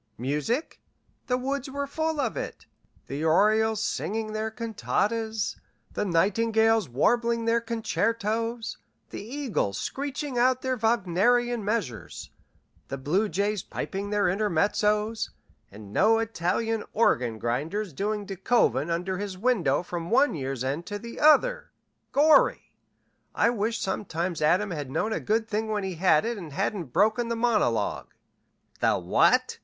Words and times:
Music? 0.17 0.81
The 1.27 1.37
woods 1.37 1.69
were 1.69 1.85
full 1.85 2.19
of 2.19 2.35
it 2.35 2.65
the 3.05 3.23
orioles 3.23 3.83
singing 3.83 4.33
their 4.33 4.49
cantatas, 4.49 5.57
the 5.93 6.05
nightingales 6.05 6.89
warbling 6.89 7.45
their 7.45 7.61
concertos, 7.61 8.79
the 9.11 9.21
eagles 9.21 9.77
screeching 9.77 10.39
out 10.39 10.63
their 10.63 10.75
Wagnerian 10.75 11.63
measures, 11.63 12.31
the 12.87 12.97
bluejays 12.97 13.61
piping 13.61 14.09
their 14.09 14.27
intermezzos, 14.27 15.29
and 15.71 15.93
no 15.93 16.17
Italian 16.17 16.83
organ 16.93 17.37
grinders 17.37 17.93
doing 17.93 18.25
De 18.25 18.35
Koven 18.37 18.89
under 18.89 19.19
his 19.19 19.37
window 19.37 19.83
from 19.83 20.09
one 20.09 20.33
year's 20.33 20.63
end 20.63 20.87
to 20.87 20.97
the 20.97 21.19
other. 21.19 21.69
Gorry! 22.11 22.71
I 23.35 23.51
wish 23.51 23.79
sometimes 23.79 24.41
Adam 24.41 24.71
had 24.71 24.89
known 24.89 25.13
a 25.13 25.19
good 25.19 25.47
thing 25.47 25.67
when 25.67 25.83
he 25.83 25.93
had 25.93 26.25
it 26.25 26.39
and 26.39 26.53
hadn't 26.53 26.85
broken 26.85 27.27
the 27.27 27.35
monologue." 27.35 28.15
"The 28.79 28.97
what?" 28.99 29.59